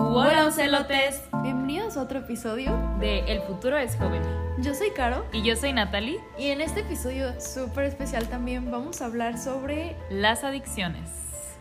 [0.00, 1.22] Hola, ocelotes.
[1.42, 2.72] Bienvenidos a otro episodio.
[3.00, 4.22] De El futuro es joven.
[4.58, 5.26] Yo soy Caro.
[5.32, 6.20] Y yo soy Natalie.
[6.38, 11.10] Y en este episodio súper especial también vamos a hablar sobre las adicciones.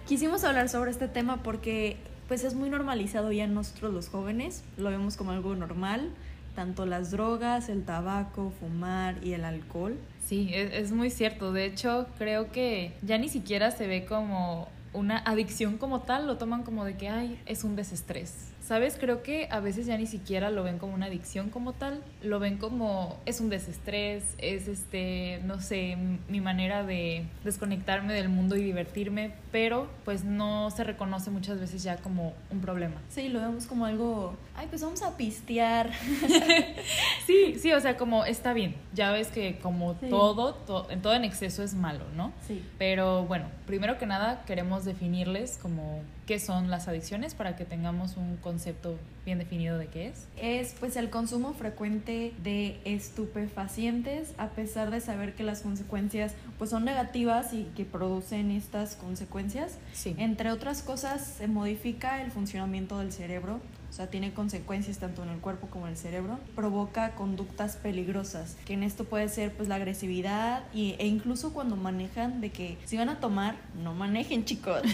[0.06, 1.98] Quisimos hablar sobre este tema porque
[2.28, 4.64] pues es muy normalizado ya en nosotros los jóvenes.
[4.78, 6.12] Lo vemos como algo normal.
[6.56, 9.98] Tanto las drogas, el tabaco, fumar y el alcohol.
[10.24, 11.54] Sí, es, es muy cierto.
[11.54, 16.38] De hecho, creo que ya ni siquiera se ve como una adicción como tal, lo
[16.38, 18.54] toman como de que, ay, es un desestrés.
[18.68, 18.98] ¿Sabes?
[19.00, 22.38] Creo que a veces ya ni siquiera lo ven como una adicción como tal, lo
[22.40, 25.98] ven como es un desestrés, es este, no sé,
[26.28, 31.82] mi manera de desconectarme del mundo y divertirme, pero pues no se reconoce muchas veces
[31.82, 32.96] ya como un problema.
[33.08, 35.94] Sí, lo vemos como algo, ay, pues vamos a pistear.
[37.26, 38.76] sí, sí, o sea, como está bien.
[38.94, 42.34] Ya ves que como todo, todo en exceso es malo, ¿no?
[42.46, 42.62] Sí.
[42.78, 48.18] Pero bueno, primero que nada queremos definirles como qué son las adicciones para que tengamos
[48.18, 50.28] un concepto bien definido de qué es.
[50.38, 56.70] Es pues el consumo frecuente de estupefacientes a pesar de saber que las consecuencias pues
[56.70, 59.78] son negativas y que producen estas consecuencias.
[59.94, 60.16] Sí.
[60.18, 65.30] Entre otras cosas se modifica el funcionamiento del cerebro, o sea, tiene consecuencias tanto en
[65.30, 69.70] el cuerpo como en el cerebro, provoca conductas peligrosas, que en esto puede ser pues
[69.70, 74.46] la agresividad y, e incluso cuando manejan de que si van a tomar, no manejen
[74.46, 74.82] chicos.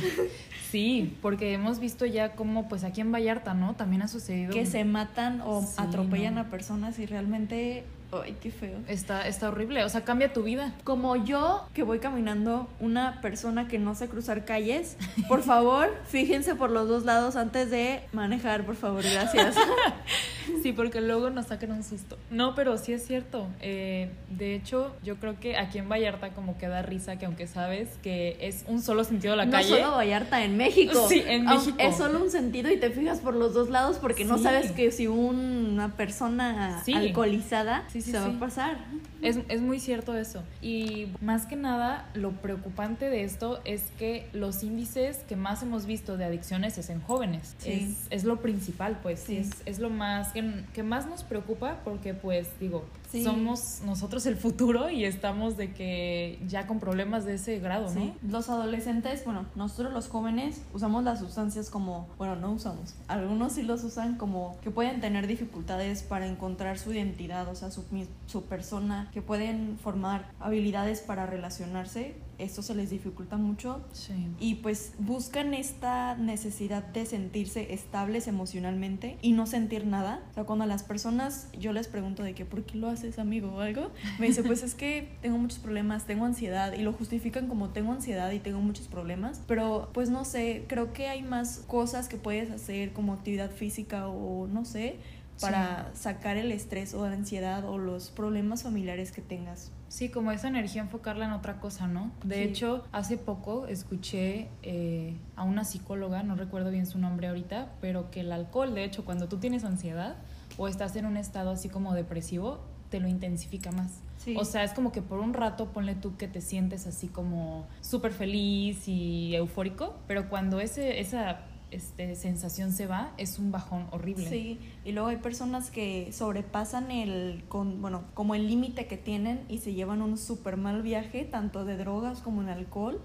[0.73, 3.75] Sí, porque hemos visto ya como pues aquí en Vallarta, ¿no?
[3.75, 7.83] También ha sucedido que se matan o atropellan a personas y realmente
[8.21, 8.79] Ay, qué feo.
[8.87, 10.73] Está, está horrible, o sea, cambia tu vida.
[10.83, 14.97] Como yo que voy caminando, una persona que no sé cruzar calles,
[15.27, 19.55] por favor, fíjense por los dos lados antes de manejar, por favor, gracias.
[20.63, 22.17] sí, porque luego nos sacan un susto.
[22.29, 23.47] No, pero sí es cierto.
[23.61, 27.47] Eh, de hecho, yo creo que aquí en Vallarta como que da risa que aunque
[27.47, 29.71] sabes que es un solo sentido la calle.
[29.71, 31.07] No solo Vallarta, en México.
[31.07, 31.77] Sí, en México.
[31.79, 34.91] Es solo un sentido y te fijas por los dos lados porque no sabes que
[34.91, 38.77] si una persona alcoholizada se va a pasar.
[39.23, 40.43] Es, es, muy cierto eso.
[40.61, 45.85] Y más que nada, lo preocupante de esto es que los índices que más hemos
[45.85, 47.55] visto de adicciones es en jóvenes.
[47.65, 49.29] Es, es, lo principal, pues.
[49.29, 52.85] Es, es, lo más que, que, más nos preocupa porque, pues, digo,
[53.21, 58.13] somos nosotros el futuro y estamos de que ya con problemas de ese grado, ¿no?
[58.27, 62.95] Los adolescentes, bueno, nosotros los jóvenes usamos las sustancias como, bueno, no usamos.
[63.07, 67.71] Algunos sí los usan como que pueden tener dificultades para encontrar su identidad, o sea,
[67.71, 67.83] su,
[68.25, 74.13] su persona que pueden formar habilidades para relacionarse, esto se les dificulta mucho sí.
[74.39, 80.21] y pues buscan esta necesidad de sentirse estables emocionalmente y no sentir nada.
[80.31, 83.19] O sea, cuando a las personas yo les pregunto de que, ¿por qué lo haces
[83.19, 83.91] amigo o algo?
[84.19, 87.91] Me dice, pues es que tengo muchos problemas, tengo ansiedad y lo justifican como tengo
[87.91, 92.17] ansiedad y tengo muchos problemas, pero pues no sé, creo que hay más cosas que
[92.17, 94.97] puedes hacer como actividad física o no sé,
[95.41, 99.71] para sacar el estrés o la ansiedad o los problemas familiares que tengas.
[99.89, 102.11] Sí, como esa energía enfocarla en otra cosa, ¿no?
[102.23, 107.73] De hecho, hace poco escuché eh, a una psicóloga, no recuerdo bien su nombre ahorita,
[107.81, 110.15] pero que el alcohol, de hecho, cuando tú tienes ansiedad
[110.57, 112.61] o estás en un estado así como depresivo,
[112.93, 114.03] te lo intensifica más.
[114.37, 117.65] O sea, es como que por un rato ponle tú que te sientes así como
[117.81, 123.87] súper feliz y eufórico, pero cuando ese, esa este, sensación se va, es un bajón
[123.89, 124.29] horrible.
[124.29, 129.41] Sí, y luego hay personas que sobrepasan el, con, bueno, como el límite que tienen
[129.49, 133.01] y se llevan un súper mal viaje, tanto de drogas como en alcohol,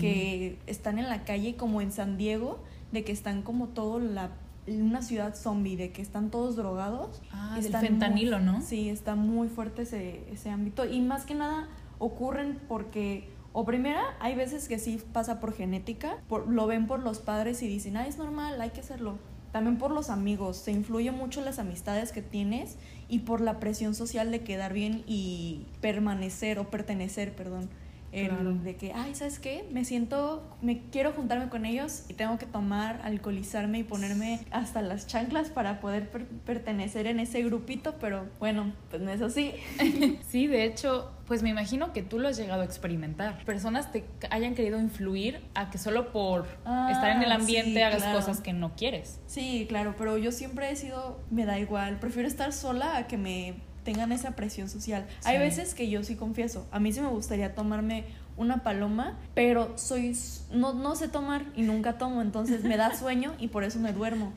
[0.00, 2.58] que están en la calle como en San Diego,
[2.90, 4.32] de que están como todo la
[4.70, 7.22] una ciudad zombie, de que están todos drogados.
[7.32, 8.60] Ah, el fentanilo, ¿no?
[8.62, 10.84] Sí, está muy fuerte ese, ese ámbito.
[10.84, 11.68] Y más que nada
[11.98, 16.18] ocurren porque o primera, hay veces que sí pasa por genética,
[16.48, 19.18] lo ven por los padres y dicen, ah, es normal, hay que hacerlo.
[19.52, 22.76] También por los amigos, se influye mucho las amistades que tienes
[23.08, 27.68] y por la presión social de quedar bien y permanecer o pertenecer, perdón.
[28.12, 29.66] El de que, ay, ¿sabes qué?
[29.70, 34.82] Me siento, me quiero juntarme con ellos y tengo que tomar, alcoholizarme y ponerme hasta
[34.82, 36.08] las chanclas para poder
[36.44, 39.52] pertenecer en ese grupito, pero bueno, pues no es así.
[40.28, 43.44] sí, de hecho, pues me imagino que tú lo has llegado a experimentar.
[43.44, 46.46] Personas te hayan querido influir a que solo por
[46.90, 49.20] estar en el ah, ambiente hagas cosas que no quieres.
[49.26, 53.18] Sí, claro, pero yo siempre he sido, me da igual, prefiero estar sola a que
[53.18, 55.06] me tengan esa presión social.
[55.24, 58.04] Hay veces que yo sí confieso, a mí sí me gustaría tomarme
[58.36, 60.14] una paloma, pero soy
[60.52, 63.94] no, no sé tomar y nunca tomo, entonces me da sueño y por eso me
[63.94, 64.34] duermo.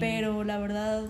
[0.00, 1.02] Pero la verdad,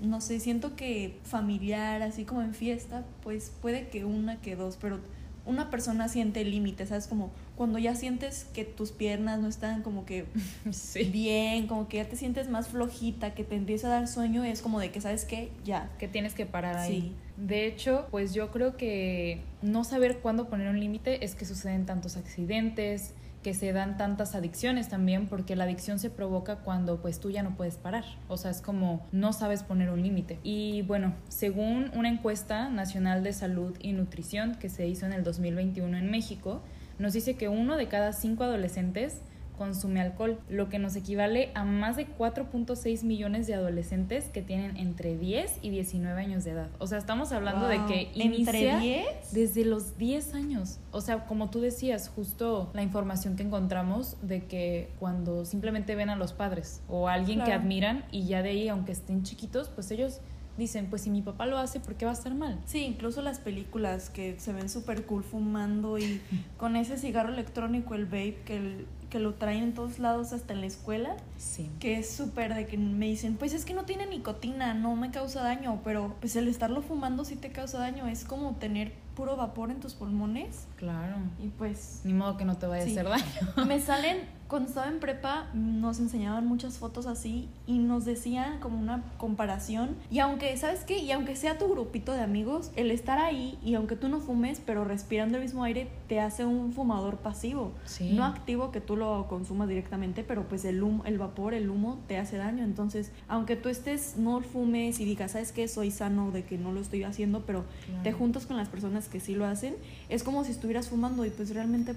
[0.00, 4.78] no sé, siento que familiar, así como en fiesta, pues puede que una que dos,
[4.80, 5.00] pero
[5.44, 7.06] una persona siente límites, ¿sabes?
[7.06, 10.26] Como cuando ya sientes que tus piernas no están como que
[10.70, 11.04] Sí.
[11.04, 14.62] bien, como que ya te sientes más flojita, que te empieza a dar sueño, es
[14.62, 15.50] como de que, ¿sabes qué?
[15.64, 15.90] Ya.
[15.98, 17.00] que tienes que parar ahí.
[17.00, 17.12] Sí.
[17.36, 21.86] De hecho, pues yo creo que no saber cuándo poner un límite es que suceden
[21.86, 27.20] tantos accidentes, que se dan tantas adicciones también, porque la adicción se provoca cuando pues
[27.20, 28.04] tú ya no puedes parar.
[28.28, 30.38] O sea, es como no sabes poner un límite.
[30.42, 35.24] Y bueno, según una encuesta nacional de salud y nutrición que se hizo en el
[35.24, 36.62] 2021 en México,
[36.98, 39.20] nos dice que uno de cada cinco adolescentes
[39.62, 44.76] consume alcohol, lo que nos equivale a más de 4.6 millones de adolescentes que tienen
[44.76, 46.68] entre 10 y 19 años de edad.
[46.80, 49.06] O sea, estamos hablando de que ¿Entre inicia 10?
[49.32, 50.78] desde los 10 años.
[50.90, 56.10] O sea, como tú decías, justo la información que encontramos de que cuando simplemente ven
[56.10, 59.68] a los padres o a alguien que admiran y ya de ahí, aunque estén chiquitos,
[59.68, 60.20] pues ellos
[60.58, 62.60] dicen, pues si mi papá lo hace, ¿por qué va a estar mal?
[62.66, 66.20] Sí, incluso las películas que se ven súper cool fumando y
[66.58, 70.54] con ese cigarro electrónico, el vape, que, el- que lo traen en todos lados, hasta
[70.54, 71.68] en la escuela, Sí.
[71.80, 75.10] que es súper de que me dicen, pues es que no tiene nicotina, no me
[75.10, 79.36] causa daño, pero pues el estarlo fumando sí te causa daño, es como tener puro
[79.36, 81.16] vapor en tus pulmones Claro.
[81.44, 82.96] y pues Ni modo que no te vaya Sí.
[82.96, 83.66] a hacer daño.
[83.66, 84.16] me salen,
[84.52, 89.96] cuando estaba en prepa, nos enseñaban muchas fotos así y nos decían como una comparación.
[90.10, 90.98] Y aunque, ¿sabes qué?
[90.98, 94.60] Y aunque sea tu grupito de amigos, el estar ahí y aunque tú no fumes,
[94.60, 97.72] pero respirando el mismo aire, te hace un fumador pasivo.
[97.86, 98.12] Sí.
[98.12, 101.98] No activo que tú lo consumas directamente, pero pues el humo, el vapor, el humo
[102.06, 102.62] te hace daño.
[102.62, 105.66] Entonces, aunque tú estés, no fumes y digas, ¿sabes qué?
[105.66, 108.02] Soy sano de que no lo estoy haciendo, pero Claro.
[108.02, 109.76] te juntas con las personas que sí lo hacen,
[110.10, 111.94] es como si estuvieras fumando y pues realmente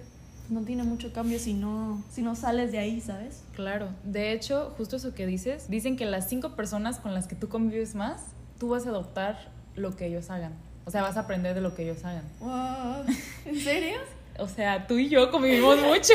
[0.50, 3.44] no tiene mucho cambio si no, si no sales de ahí, ¿sabes?
[3.56, 7.36] Claro, de hecho, justo eso que dices, dicen que las cinco personas con las que
[7.36, 8.22] tú convives más,
[8.60, 10.54] tú vas a adoptar lo que ellos hagan.
[10.86, 12.24] O sea, vas a aprender de lo que ellos hagan.
[12.40, 13.06] Wow.
[13.46, 13.98] ¿En serio?
[14.38, 16.14] O sea, tú y yo convivimos mucho.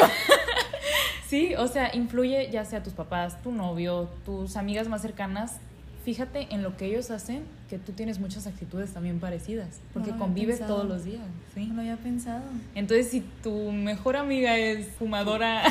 [1.27, 5.57] sí, o sea, influye ya sea tus papás, tu novio, tus amigas más cercanas.
[6.05, 10.19] Fíjate en lo que ellos hacen, que tú tienes muchas actitudes también parecidas, porque No
[10.19, 10.77] convives pensado.
[10.77, 11.23] todos los días,
[11.55, 11.67] ¿sí?
[11.67, 12.43] No lo había pensado.
[12.75, 15.63] Entonces, si tu mejor amiga es fumadora,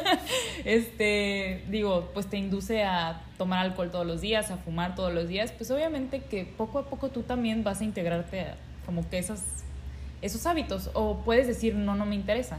[0.64, 5.28] este, digo, pues te induce a tomar alcohol todos los días, a fumar todos los
[5.28, 8.56] días, pues obviamente que poco a poco tú también vas a integrarte a
[8.86, 9.42] como que esas,
[10.22, 10.90] esos hábitos.
[10.94, 12.58] O puedes decir, no, no me interesa.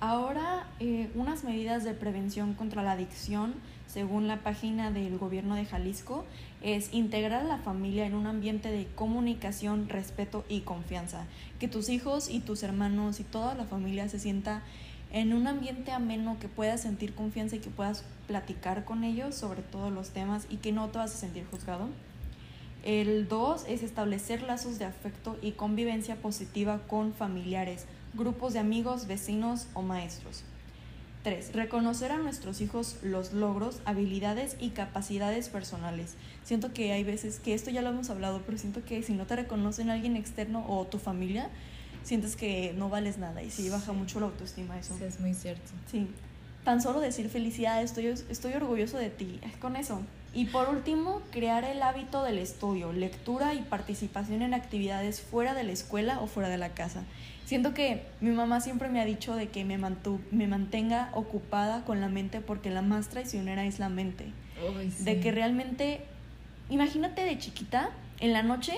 [0.00, 3.54] Ahora, eh, unas medidas de prevención contra la adicción,
[3.88, 6.24] según la página del gobierno de Jalisco,
[6.62, 11.26] es integrar a la familia en un ambiente de comunicación, respeto y confianza.
[11.58, 14.62] Que tus hijos y tus hermanos y toda la familia se sienta
[15.10, 19.62] en un ambiente ameno, que puedas sentir confianza y que puedas platicar con ellos sobre
[19.62, 21.88] todos los temas y que no te vas a sentir juzgado.
[22.84, 29.06] El 2 es establecer lazos de afecto y convivencia positiva con familiares, grupos de amigos,
[29.06, 30.44] vecinos o maestros.
[31.24, 31.52] 3.
[31.52, 36.14] Reconocer a nuestros hijos los logros, habilidades y capacidades personales.
[36.44, 39.26] Siento que hay veces que esto ya lo hemos hablado, pero siento que si no
[39.26, 41.50] te reconocen alguien externo o tu familia,
[42.04, 44.96] sientes que no vales nada y sí baja mucho la autoestima eso.
[44.96, 45.70] Sí, es muy cierto.
[45.90, 46.08] Sí.
[46.64, 50.00] Tan solo decir felicidad, estoy, estoy orgulloso de ti, es con eso.
[50.34, 55.64] Y por último, crear el hábito del estudio, lectura y participación en actividades fuera de
[55.64, 57.04] la escuela o fuera de la casa.
[57.46, 61.82] Siento que mi mamá siempre me ha dicho de que me, mantu me mantenga ocupada
[61.84, 64.26] con la mente porque la más traicionera es la mente.
[64.90, 65.04] Sí.
[65.04, 66.02] De que realmente,
[66.68, 68.74] imagínate de chiquita, en la noche,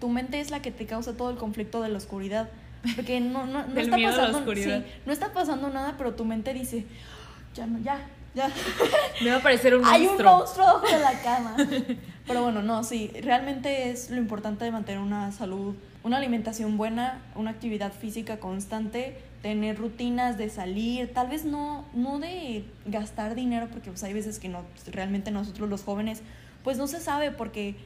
[0.00, 2.48] tu mente es la que te causa todo el conflicto de la oscuridad.
[2.94, 6.86] Porque no, no, no está pasando, sí, no está pasando nada, pero tu mente dice,
[7.54, 8.00] ya no, ya,
[8.36, 8.50] ya.
[9.24, 10.36] Me va a parecer un Hay un monstruo.
[10.38, 11.56] monstruo debajo de la cama.
[12.26, 17.22] Pero bueno, no, sí, realmente es lo importante de mantener una salud, una alimentación buena,
[17.34, 23.68] una actividad física constante, tener rutinas de salir, tal vez no, no de gastar dinero,
[23.70, 26.22] porque pues hay veces que no, realmente nosotros los jóvenes,
[26.64, 27.76] pues no se sabe porque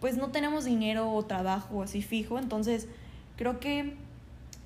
[0.00, 2.88] pues no tenemos dinero o trabajo así fijo, entonces
[3.36, 3.94] creo que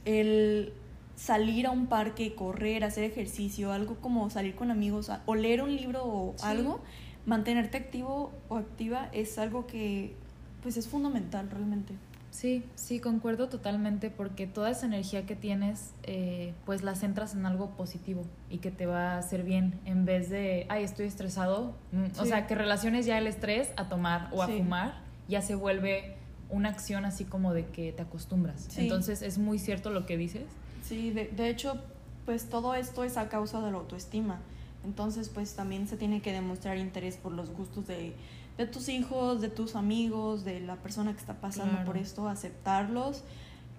[0.05, 0.73] el
[1.17, 5.75] salir a un parque, correr, hacer ejercicio, algo como salir con amigos o leer un
[5.75, 6.45] libro o Sí.
[6.47, 6.81] algo,
[7.27, 10.15] mantenerte activo o activa es algo que
[10.63, 11.95] pues es fundamental realmente.
[12.31, 17.47] Sí, sí, concuerdo totalmente porque toda esa energía que tienes, eh, pues la centras en
[17.47, 21.75] algo positivo y que te va a hacer bien en vez de, ay, estoy estresado.
[21.93, 24.57] Mm, O sea, que relaciones ya el estrés a tomar o a Sí.
[24.59, 24.95] fumar,
[25.29, 26.17] ya se vuelve
[26.51, 28.67] una acción así como de que te acostumbras.
[28.69, 28.81] Sí.
[28.83, 30.45] Entonces es muy cierto lo que dices.
[30.87, 31.79] Sí, de, de hecho,
[32.27, 34.39] pues todo esto es a causa de la autoestima.
[34.85, 38.15] Entonces, pues también se tiene que demostrar interés por los gustos de,
[38.59, 41.87] de tus hijos, de tus amigos, de la persona que está pasando Claro.
[41.87, 43.23] por esto, aceptarlos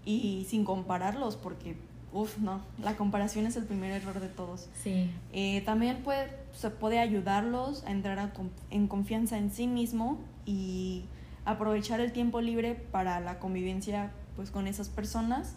[0.03, 1.75] y sin compararlos porque,
[2.13, 4.67] uff, no, la comparación es el primer error de todos.
[4.83, 5.09] Sí.
[5.33, 8.31] Eh, también puede, se puede ayudarlos a entrar a
[8.71, 11.05] en confianza en sí mismo y
[11.45, 15.53] aprovechar el tiempo libre para la convivencia pues con esas personas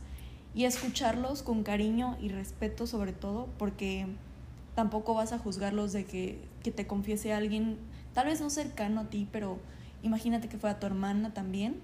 [0.58, 4.06] y escucharlos con cariño y respeto sobre todo porque
[4.74, 7.76] tampoco vas a juzgarlos de que, que te confiese alguien
[8.12, 9.60] tal vez no cercano a ti pero
[10.02, 11.76] imagínate que fuera tu hermana también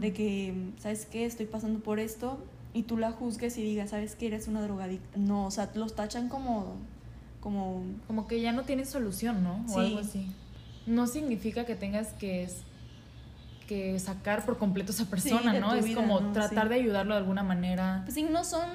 [0.00, 2.38] de que sabes qué estoy pasando por esto
[2.74, 5.18] y tú la juzgues y digas sabes que eres una drogadicta.
[5.18, 6.74] No o sea los tachan como
[7.40, 10.30] como como que ya no tienes solución no o algo así.
[10.86, 12.50] No significa que tengas que
[13.70, 15.72] que sacar por completo a esa persona, ¿no?
[15.76, 18.00] Es como tratar de ayudarlo de alguna manera.
[18.04, 18.68] Pues sí, no son,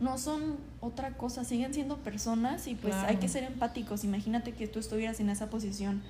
[0.00, 4.02] no son otra cosa, siguen siendo personas y pues hay que ser empáticos.
[4.02, 6.00] Imagínate que tú estuvieras en esa posición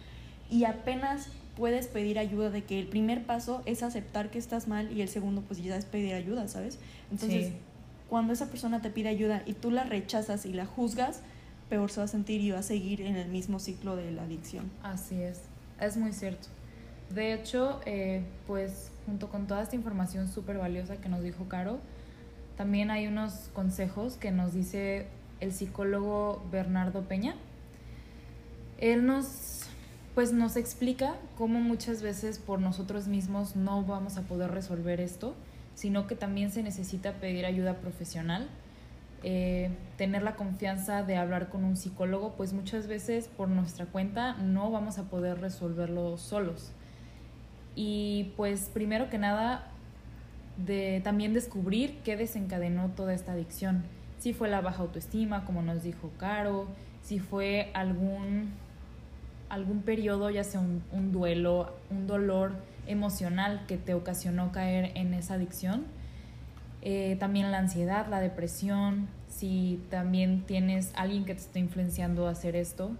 [0.48, 4.92] y apenas puedes pedir ayuda de que el primer paso es aceptar que estás mal
[4.96, 6.78] y el segundo pues ya es pedir ayuda, ¿sabes?
[7.10, 7.50] Entonces,
[8.08, 11.22] cuando esa persona te pide ayuda y tú la rechazas y la juzgas,
[11.68, 14.22] peor se va a sentir y va a seguir en el mismo ciclo de la
[14.22, 14.70] adicción.
[14.84, 15.40] Así es,
[15.80, 16.46] es muy cierto.
[17.14, 21.80] De hecho, eh, pues junto con toda esta información súper valiosa que nos dijo Caro,
[22.56, 25.06] también hay unos consejos que nos dice
[25.40, 27.34] el psicólogo Bernardo Peña.
[28.78, 29.62] Él nos,
[30.14, 35.34] pues nos explica cómo muchas veces por nosotros mismos no vamos a poder resolver esto,
[35.74, 38.48] sino que también se necesita pedir ayuda profesional.
[39.22, 44.34] Eh, tener la confianza de hablar con un psicólogo, pues muchas veces por nuestra cuenta
[44.34, 46.72] no vamos a poder resolverlo solos.
[47.82, 49.66] Y pues primero que nada,
[50.58, 53.84] de también descubrir qué desencadenó toda esta adicción.
[54.18, 56.66] Si fue la baja autoestima, como nos dijo Caro,
[57.02, 58.50] si fue algún,
[59.48, 62.52] algún periodo, ya sea un, duelo, un dolor
[62.86, 65.86] emocional que te ocasionó caer en esa adicción.
[66.82, 72.32] Eh, también la ansiedad, la depresión, si también tienes alguien que te está influenciando a
[72.32, 72.90] hacer esto.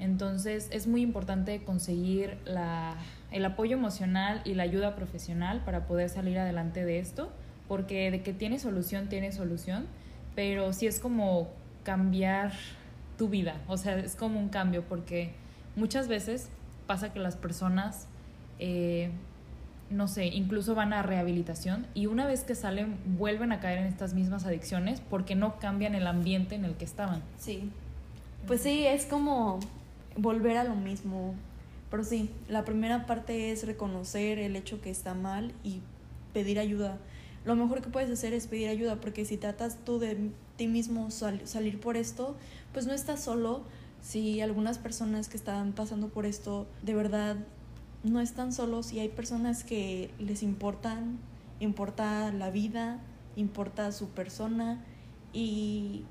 [0.00, 2.96] Entonces es muy importante conseguir la
[3.30, 7.30] el apoyo emocional y la ayuda profesional para poder salir adelante de esto,
[7.68, 9.86] porque de que tiene solución, tiene solución,
[10.34, 11.48] pero sí es como
[11.84, 12.52] cambiar
[13.16, 15.32] tu vida, o sea, es como un cambio, porque
[15.76, 16.48] muchas veces
[16.86, 18.08] pasa que las personas,
[18.58, 19.10] eh,
[19.90, 23.86] no sé, incluso van a rehabilitación y una vez que salen vuelven a caer en
[23.86, 27.22] estas mismas adicciones porque no cambian el ambiente en el que estaban.
[27.38, 27.70] Sí,
[28.46, 29.60] pues sí, es como
[30.20, 31.34] volver a lo mismo,
[31.90, 35.80] pero sí, la primera parte es reconocer el hecho que está mal y
[36.32, 36.98] pedir ayuda.
[37.44, 41.10] Lo mejor que puedes hacer es pedir ayuda, porque si tratas tú de ti mismo
[41.10, 42.36] salir por esto,
[42.72, 43.62] pues no estás solo.
[44.02, 47.36] Si algunas personas que están pasando por esto de verdad
[48.02, 51.18] no están solos y hay personas que les importan,
[51.60, 53.00] importa la vida,
[53.36, 54.82] importa su persona
[55.32, 56.04] y,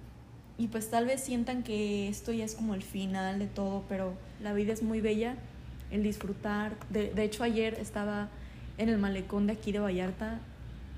[0.59, 4.13] y pues tal vez sientan que esto ya es como el final de todo, pero
[4.43, 5.37] la vida es muy bella
[5.89, 6.75] el disfrutar.
[6.89, 8.27] De, de hecho, ayer estaba
[8.77, 10.39] en el malecón de aquí de Vallarta,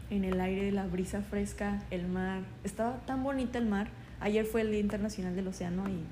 [0.09, 2.41] en el aire, la brisa fresca, el mar.
[2.63, 3.89] Estaba tan bonita el mar.
[4.19, 6.03] Ayer fue el Día Internacional del Océano y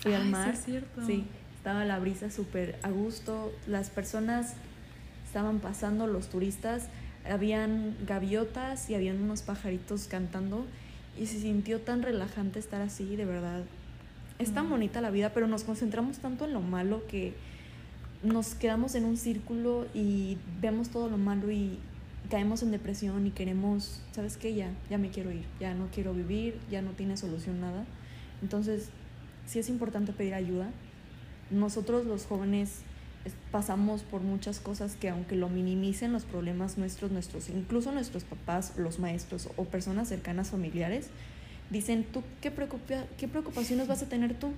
[0.00, 0.52] fui al mar.
[0.54, 1.06] Sí, es cierto.
[1.06, 3.52] sí, estaba la brisa súper a gusto.
[3.66, 4.54] Las personas
[5.26, 6.88] estaban pasando, los turistas.
[7.30, 10.64] Habían gaviotas y habían unos pajaritos cantando
[11.18, 13.64] y se sintió tan relajante estar así, de verdad.
[14.38, 17.34] Es tan bonita la vida, pero nos concentramos tanto en lo malo que
[18.22, 21.78] nos quedamos en un círculo y vemos todo lo malo y
[22.30, 24.54] caemos en depresión y queremos, ¿sabes qué?
[24.54, 27.84] Ya, ya me quiero ir, ya no quiero vivir, ya no tiene solución nada.
[28.42, 28.90] Entonces,
[29.46, 30.70] sí es importante pedir ayuda.
[31.50, 32.82] Nosotros los jóvenes
[33.50, 38.74] pasamos por muchas cosas que aunque lo minimicen los problemas nuestros, nuestros, incluso nuestros papás,
[38.76, 41.08] los maestros o personas cercanas familiares,
[41.70, 44.52] dicen, ¿tú qué, preocupa, qué preocupaciones vas a tener tú?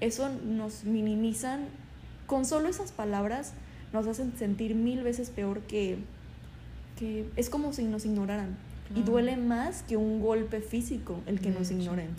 [0.00, 1.66] Eso nos minimizan
[2.26, 3.52] con solo esas palabras
[3.92, 5.98] nos hacen sentir mil veces peor que,
[6.98, 8.56] que es como si nos ignoraran.
[8.94, 12.10] Y duele más que un golpe físico el que nos ignoren.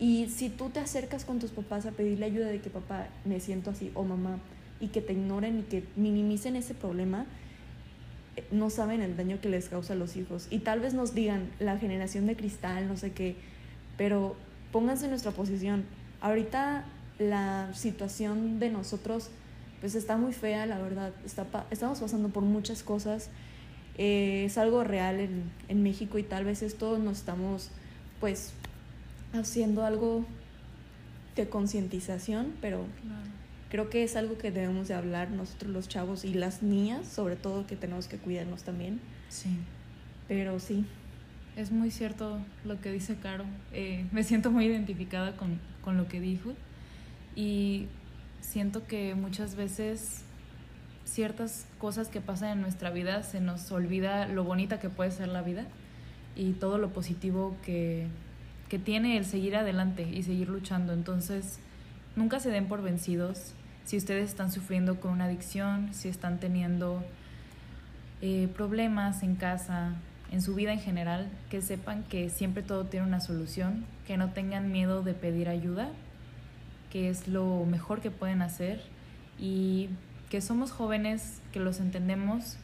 [0.00, 3.38] Y si tú te acercas con tus papás a pedirle ayuda de que papá me
[3.38, 4.38] siento así o mamá
[4.80, 7.26] y que te ignoren y que minimicen ese problema,
[8.36, 10.46] eh, no saben el daño que les causa a los hijos.
[10.50, 13.36] Y tal vez nos digan la generación de cristal, no sé qué,
[13.96, 14.36] pero
[14.72, 15.84] pónganse en nuestra posición.
[16.20, 16.84] Ahorita
[17.18, 19.30] la situación de nosotros
[19.80, 21.12] pues está muy fea, la verdad.
[21.24, 23.30] Está estamos pasando por muchas cosas.
[23.96, 27.70] Eh, es algo real en, en, México y tal vez esto nos estamos
[28.20, 28.52] pues
[29.32, 30.24] haciendo algo
[31.34, 32.84] de concientización, pero
[33.70, 37.36] creo que es algo que debemos de hablar nosotros los chavos y las niñas, sobre
[37.36, 39.00] todo que tenemos que cuidarnos también.
[39.28, 39.50] Sí.
[40.26, 40.84] Pero sí.
[41.56, 43.44] es muy cierto lo que dice Caro.
[43.72, 46.52] Eh, me siento muy identificada con, con lo que dijo
[47.34, 47.86] y
[48.40, 50.22] siento que muchas veces
[51.04, 55.28] ciertas cosas que pasan en nuestra vida se nos olvida lo bonita que puede ser
[55.28, 55.66] la vida
[56.36, 58.06] y todo lo positivo que,
[58.68, 60.92] que tiene el seguir adelante y seguir luchando.
[60.92, 61.58] Entonces,
[62.16, 63.54] nunca se den por vencidos.
[63.88, 67.02] Si ustedes están sufriendo con una adicción, si están teniendo
[68.20, 69.94] eh, problemas en casa,
[70.30, 74.28] en su vida en general, que sepan que siempre todo tiene una solución, que no
[74.32, 75.88] tengan miedo de pedir ayuda,
[76.90, 78.82] que es lo mejor que pueden hacer
[79.38, 79.88] y
[80.28, 82.58] que somos jóvenes, que los entendemos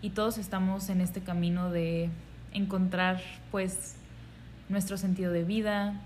[0.00, 2.08] y todos estamos en este camino de
[2.52, 3.96] encontrar pues
[4.68, 6.00] nuestro sentido de vida,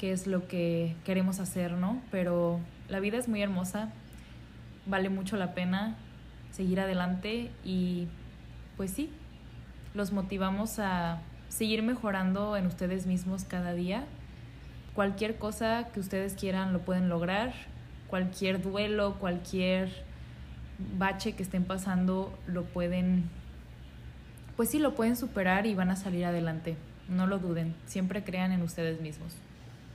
[0.00, 2.00] qué es lo que queremos hacer, ¿no?
[2.10, 3.90] Pero la vida es muy hermosa,
[4.86, 5.94] vale mucho la pena
[6.52, 8.08] seguir adelante y
[8.78, 9.10] pues sí,
[9.92, 14.06] los motivamos a seguir mejorando en ustedes mismos cada día.
[14.94, 17.52] Cualquier cosa que ustedes quieran lo pueden lograr,
[18.08, 19.90] cualquier duelo, cualquier
[20.96, 23.28] bache que estén pasando lo pueden,
[24.56, 26.78] pues sí, lo pueden superar y van a salir adelante.
[27.10, 29.36] No lo duden, siempre crean en ustedes mismos.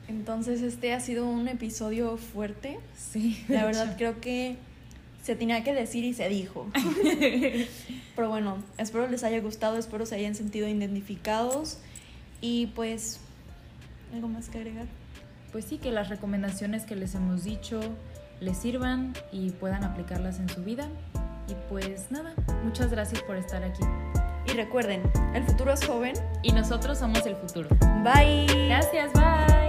[0.08, 2.80] Entonces este ha sido un episodio fuerte.
[2.98, 3.44] Sí.
[3.48, 4.58] La verdad creo que
[5.24, 6.68] se tenía que decir y se dijo.
[8.16, 11.80] Pero bueno, espero les haya gustado, espero se hayan sentido identificados
[12.42, 13.20] y pues,
[14.14, 14.86] ¿algo más que agregar?
[15.52, 17.80] Pues sí, que las recomendaciones que les hemos dicho
[18.40, 20.88] les sirvan y puedan aplicarlas en su vida.
[21.48, 22.34] Y pues nada,
[22.64, 23.84] muchas gracias por estar aquí.
[24.48, 25.02] Y recuerden,
[25.34, 27.70] el futuro es joven y nosotros somos el futuro.
[28.04, 28.46] Bye.
[28.68, 29.65] Gracias, bye.